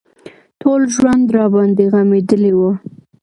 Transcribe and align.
ټول 0.61 0.81
ژوند 0.95 1.25
راباندې 1.37 1.85
غمېدلى 1.93 2.51
و. 2.57 2.59